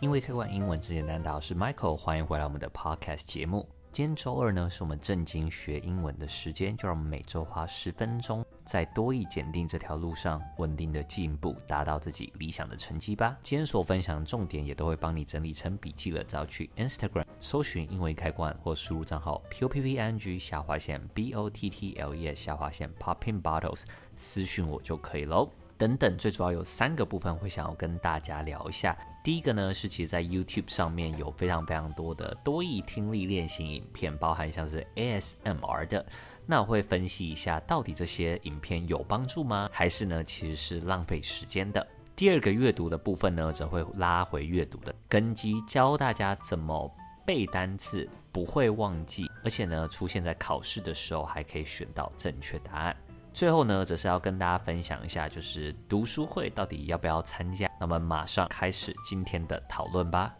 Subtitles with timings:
[0.00, 3.66] 因为开罐英文之简单，我是 Michael，欢迎回来我们的 Podcast 节目。
[3.92, 13.38] 今天周二呢，是我们正经学英文的时间，就让我们每周花十分钟，在多益检定这条路上稳定的进步，达到自己理想的成绩吧。
[13.42, 22.14] 今天所分享的重点也都会帮你整理成笔记了，只要去 Instagram 搜寻英文开罐，或输入账号 p o p p i n g 下划线 b o t t l
[22.14, 25.48] e 下划线 popping bottles 私讯我就可以喽。
[25.78, 28.96] 等等，最主要有三个部分会想要跟大家聊一下。
[29.22, 36.06] 第一个呢，是其实在 YouTube 上面有非常非常多的多益听力练习影片，包含像是 ASMR 的。
[36.46, 39.68] 那我会分析一下，到底这些影片有帮助吗？
[39.72, 41.86] 还是呢，其实是浪费时间的。
[42.14, 46.90] 第二个阅读的部分呢，则会拉回阅读的根基，教大家怎么
[47.26, 52.96] 背单词，不会忘记，而且呢，出现在考试的时候还可以选到正确答案。
[53.36, 57.70] 最后呢，则是要跟大家分享一下，就是读书会到底要不要参加？
[57.78, 60.34] 那么马上开始今天的讨论吧。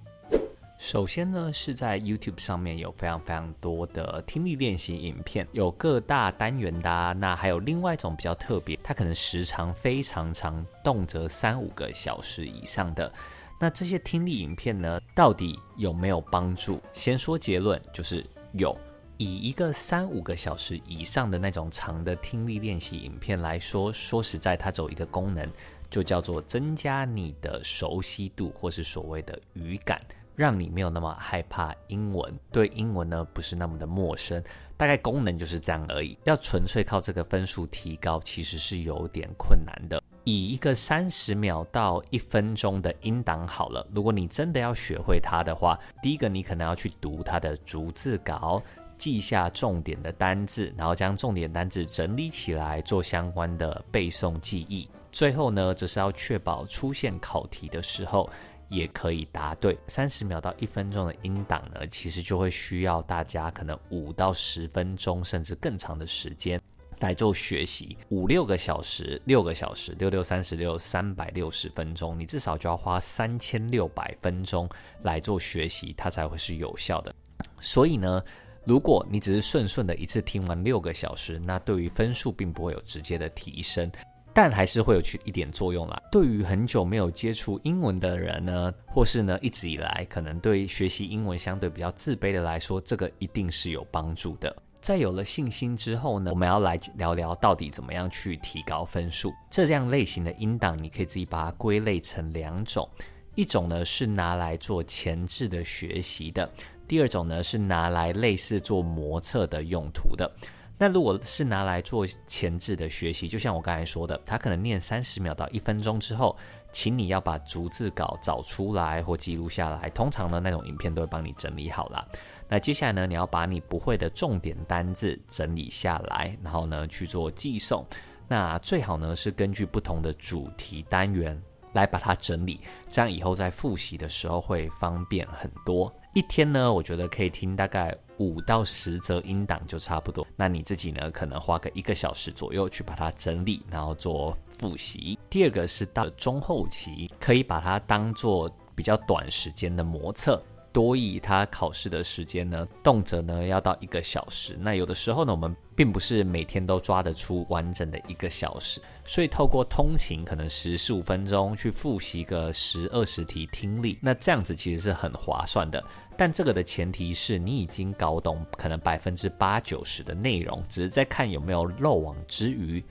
[0.79, 7.15] 首先呢，是在 YouTube 上面有非常非常多的听力练习影片，有各大单元的。
[7.19, 13.13] 那还有另外一种比较特别，它可能时长非常长，动辄三五个小时以上的。
[13.61, 16.81] 那这些听力影片呢，到底有没有帮助？
[16.95, 18.25] 先说结论，就是
[18.55, 18.75] 有。
[19.19, 25.49] 以一个三五个小时以上的那种长的听力练习影片来说，说实在，它只有一个功能，
[25.89, 30.01] 就叫做增加你的熟悉度，或是所谓的语感，
[30.35, 34.43] 让你没有那么害怕英文，对英文呢不是那么的陌生。
[34.77, 36.19] 大概功能就是这样而已。
[36.25, 40.03] 要纯粹靠这个分数提高，其实是有点困难的。
[40.25, 48.63] 以一个三十秒到一分钟的音档好了，如果你真的要学会它的话，第一个你可能要去读它的逐字稿。
[48.99, 54.89] 记下重点的单字，然后将重点单字整理起来，做相关的背诵记忆。
[55.13, 58.29] 最后呢，则是要确保出现考题的时候
[58.69, 59.79] 也可以答对。
[59.87, 66.61] 三十秒到一分钟的音档呢，其实就会需要大家可能五到十分钟，甚至更长的时间
[66.99, 67.97] 来做学习。
[68.11, 74.69] 五六个小时，六个小时，六六三十六，三百六十分钟，你至少就要花三千六百分钟
[75.03, 77.15] 来做学习，它才会是有效的。
[77.61, 78.23] 所以呢，
[78.67, 83.89] 如果你只是顺顺的一次听完六个小时，那对于分数并不会有直接的提升，
[84.35, 86.03] 但还是会有去一点作用啦。
[86.11, 94.55] 对于很久没有接触英文的人呢，或是呢一直以来可能对学习英文相对比较自卑的来说，这个一定是有帮助的。
[94.81, 99.33] 在有了信心之后呢，我们要来聊聊到底怎么样去提高分数。
[99.49, 102.89] 这样类型的音档，你可以自己把它归类成两种，
[103.37, 106.51] 一种呢是拿来做前置的学习的。
[106.87, 110.31] 第二种呢是拿来类似做模测的用途的。
[110.79, 116.37] 那如果是拿来做前置的学习，就像我刚才说的，他可能念三十秒到一分钟之后，
[116.71, 119.89] 请你要把逐字稿找出来或记录下来。
[119.91, 122.07] 通常呢，那种影片都会帮你整理好了。
[122.47, 127.83] 那接下来呢，你要把你不会的重点单字整理下来，然后呢去做寄送。
[128.29, 131.41] 那最好呢是根据不同的主题单元
[131.77, 132.59] 来把它整理，
[132.91, 135.93] 这样以后在复习的时候会方便很多。
[136.15, 140.27] 一天呢，我觉得可以听大概五到十则音档就差不多。
[140.35, 145.19] 那你自己呢，可能花个一个小时左右去把它整理，然后做复习。
[145.29, 150.43] 第二个是到中后期，可以把它当做比较短时间的模测。
[150.77, 154.59] 多益它考试的时间呢，动辄呢要到一个小时。
[154.61, 165.83] 那有的时候呢，我们并不是每天都抓得出完整的一个小时，所以透过通勤可能十十五分钟去复习个十二十题听力，那这样子其实是很划算的。
[166.15, 172.85] 但这个的前提是你已经搞懂可能百分之八九十的内容，只是在看有没有漏网之鱼。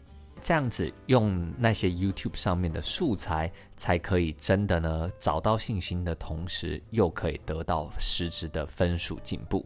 [0.46, 9.66] 这样子用那些 YouTube 上面的素材，才可以真的呢找到信心的同时，又可以得到实质的分数进步。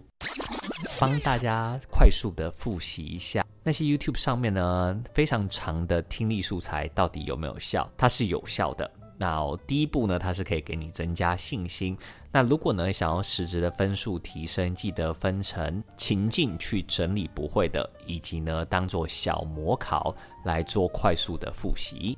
[0.98, 7.92] 帮大家快速的复习一下那些 YouTube 上面呢非常长的听力素材到底有没有效？
[7.98, 8.90] 它是有效的。
[9.20, 11.98] 那第一步呢，它是可以给你增加信心。
[12.32, 22.18] 那如果呢，想要实质的分数提升，记得分成情境去整理不会的，以及呢，当做小模考来做快速的复习。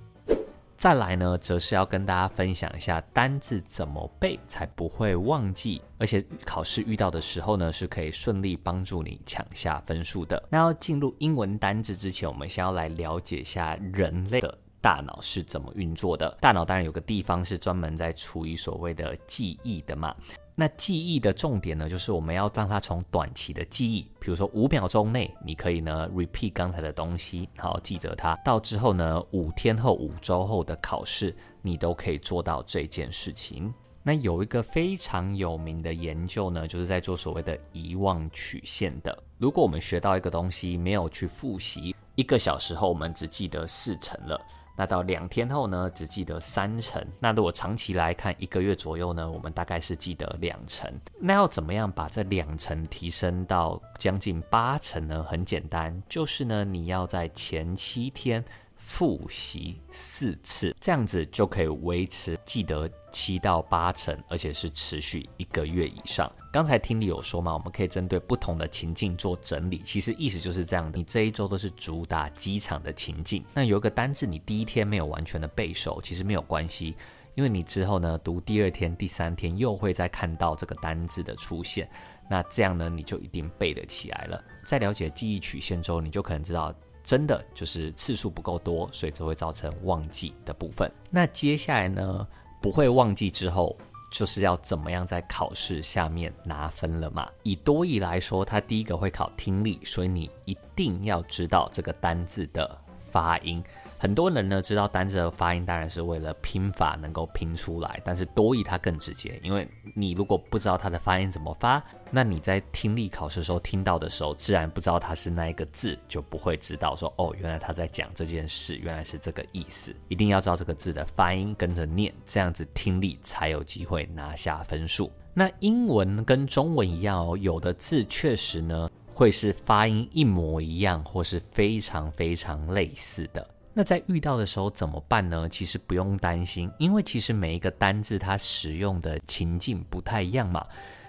[0.77, 10.41] 再来呢，则是要跟大家分享一下单字怎么背才不会忘记，而且考试遇到的时候呢，是可以顺利帮助你抢下分数的。
[10.49, 14.57] 那要进入英文单字之前，我们先要来了解一下人类的。
[14.81, 16.35] 大脑是怎么运作的？
[16.41, 20.15] 大脑当然有个地方是专门在处理所谓的记忆的嘛。
[20.55, 28.35] 那记忆的重点呢，就是我们要让它从短期的记忆，比如说五秒钟内，你可以呢 repeat 刚才的东西，好记着它。
[28.43, 33.73] 到之后呢，五天后、五周后的考试，你都可以做到这件事情。
[34.03, 39.17] 那有一个非常有名的研究呢，就是在做所谓的遗忘曲线的。
[39.37, 44.39] 如果我们学到一个东西没有去复习，一个小时后我们只记得四成了。
[44.81, 47.05] 那到两天后呢，只记得三成。
[47.19, 50.91] 那如果长期来看，一个月左右呢，我们大概是记得两成。
[51.19, 55.23] 那要怎么样把这两成提升到将近八成呢？
[55.29, 58.43] 很简单，就是呢，你要在前七天。
[58.83, 66.29] 复习四次，这样子就可以维持记得七到八成，而且是持续一个月以上。
[66.51, 70.91] 刚才听力有说嘛，我们可以针对不同的情境做整理，其实意思就是这样。
[70.93, 76.95] 你这一周都是主打机场的情境，那有一个单字你第一天没有完全的背熟，其实没有关系，
[77.35, 81.87] 因为你之后呢读第二天、第三天又会再看到这个单字的出现，
[82.27, 84.43] 那这样呢你就一定背得起来了。
[84.65, 86.73] 在了解记忆曲线之后，你就可能知道。
[87.03, 90.91] 真的就是次数不够多，所以这会造成忘记的部分。
[91.09, 92.27] 那接下来呢，
[92.61, 93.75] 不会忘记之后，
[94.11, 97.29] 就是要怎么样在考试下面拿分了嘛？
[97.43, 102.79] 以多义来说，它第一个会考听力，所以你一定要知道这个单字的
[103.11, 103.63] 发音。
[104.01, 108.01] 很多人呢知道单字的发音，当然是为了拼法能够拼出来。
[108.03, 119.95] 但是多义它更直接，因为你如果不知道它的发音怎么发，那你在听力考试时候听到的时候，自然不知道它是那一个字，就不会知道说哦，原来他在讲这件事，原来是这个意思。
[120.07, 125.11] 一定要知道这个字的发音，跟着念，这样子听力才有机会拿下分数。
[125.31, 133.47] 那英文跟中文一样哦，有的字确实呢会是发音一模一样，或是非常非常类似的。
[133.73, 135.47] 那在遇到的时候怎么办呢？
[135.47, 140.65] 其实不用担心，因为其实每一个单字它使用的情境不太一样嘛，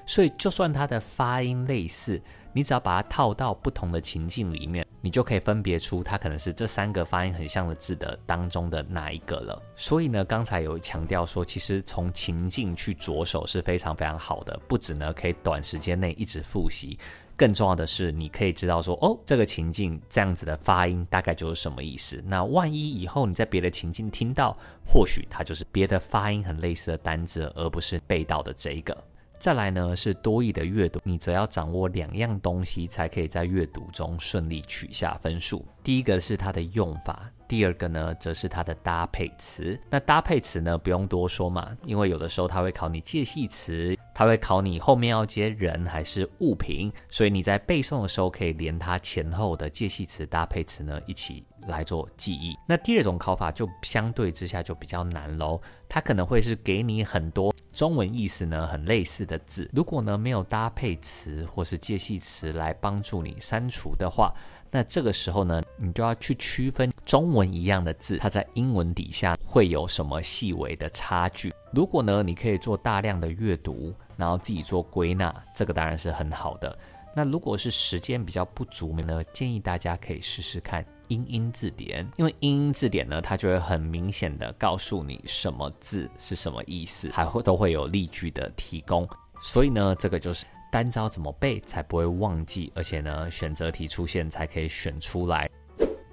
[0.07, 2.23] 所以就算它的发音类似，
[2.53, 9.61] 你只要把它套到不同的情境里面，你就可以分别出它可能是这三个发音很像的字的当中的哪一个了。
[9.75, 16.97] 所以呢，刚才有强调说，其实从情境去着手是非常非常好的，不止呢可以短时间内一直复习。
[17.43, 22.23] 更重要的是，你可以知道说，哦，这个情境这样子的发音大概就是什么意思。
[22.25, 24.57] 那万一以后你在别的情境听到，
[24.87, 28.97] 或许它就是别的发音很类似的单字，而不是背到的这一个。
[29.43, 35.67] 再来呢，是多义的阅读，你则要掌握两样东西，才可以在阅读中顺利取下分数。
[35.83, 39.77] 第一个是它的用法，第二个呢，则是它的搭配词。
[39.91, 52.57] 那搭配词呢，不用多说嘛，因为有的时候它会考你介系词，它会考你后面要接人还是物品，所以你在背诵的时候可以连它前后的介系词、搭配词呢一起来做记忆。
[52.69, 57.53] 那第二种考法就相对之下就比较难喽，它可能会是给你很多。
[57.73, 64.33] 中文意思呢很类似的字，如果呢没有搭配词或是介系词来帮助你删除的话，
[64.71, 71.53] 那这个时候呢，你就要去区分中文一样的字，它在英文底下会有什么细微的差距。
[71.73, 76.79] 如果呢你可以做大量的阅读，然后自己做归纳，这个当然是很好的。
[77.15, 80.85] 那如果是时间比较不足呢，建议大家可以试试看。
[81.09, 89.07] 英英字典，因为英英字典呢，它就会很明显的告诉你什么字是什么意思，还会都会有例句的提供。
[89.39, 95.51] 所以呢，这个就是单招怎么背才不会忘记，而且呢，选择题出现才可以选出来。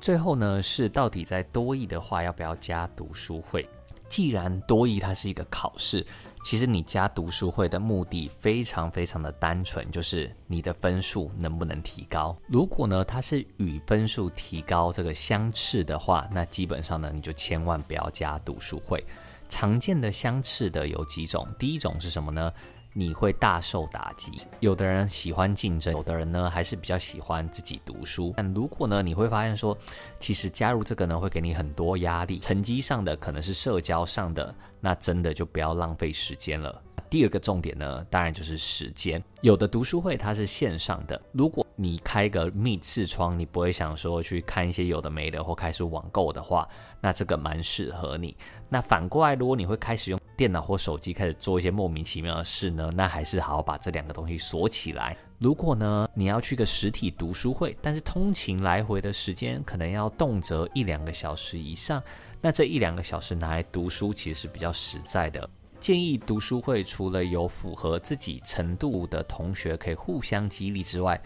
[0.01, 3.65] 最后呢，是到底在多义的话要不要加读书会？
[4.10, 6.06] 既然多义它是一个考试。
[6.43, 12.36] 其实你加读书会的目的非常非常的单纯，就是你的分数能不能提高。
[12.48, 19.03] 如果呢，它是与分数提高这个相斥的话，那基本上呢，你就千万不要加读书会。
[19.48, 22.53] 常见的相斥的有几种，第一种是什么呢？
[23.00, 24.29] 你会大受打击。
[24.60, 28.34] 有的人喜欢竞争，有的人呢还是比较喜欢自己读书。
[28.36, 29.77] 但如果呢，你会发现说，
[30.20, 36.82] 其实加入这个呢会给你很多压力，成绩上的可能是社交上的，那真的就不要浪费时间了。
[37.10, 39.24] 第二个重点呢，当然就是时间。
[39.41, 46.67] 有的读书会它是线上的，如果你开个 Meet 视窗，你不会想说去看一些有的没的或开始网购的话，
[47.00, 48.36] 那这个蛮适合你。
[48.67, 55.15] 那反过来，如果你会开始用电脑或手机开始做一些莫名其妙的事呢，那还是好好把这两个东西锁起来。
[55.38, 62.03] 如果呢，你要去个实体读书会，但是通勤来回的时间可能要动辄一两个小时以上，
[62.41, 65.50] 那这一两个小时拿来读书其实是比较实在的。
[65.79, 71.17] 建议读书会除了有符合自己程度的同学可以互相激励之外，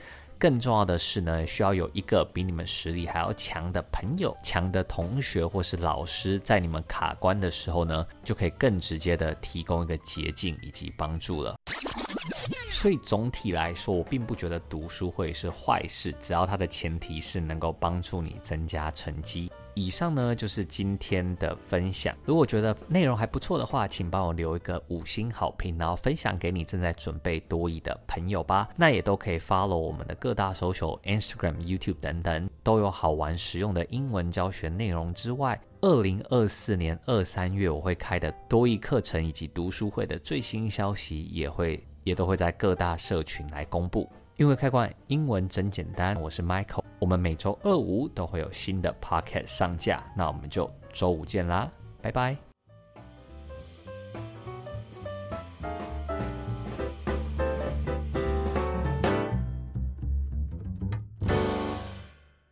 [0.44, 11.56] 更重要的是呢，需要有一个比你们实力还要强的朋友、强的同学或是老师，在你们卡关的时候呢，就可以更直接的提供一个捷径以及帮助了。
[12.70, 19.50] 所以总体来说，我并不觉得读书会是坏事，只要它的前提是能够帮助你增加成绩。
[19.76, 22.16] 以上呢就是今天的分享。
[22.26, 28.70] 如果觉得内容还不错的话，请帮我留一个五星好评，然后分享给你正在准备多益的朋友吧。
[28.76, 44.10] 那也都可以 follow 我们的各大 social、Instagram、YouTube 等等，都有好玩实用的英文教学内容之外，二零二四年二三月我会开的多益课程以及读书会的最新消息，也会也都会在各大社群来公布。
[44.38, 51.72] 因为开关英文真简单，我是 Michael，我们每周二五都会有新的 podcast 上架，那我们就周五见啦，
[52.02, 52.53] 拜拜。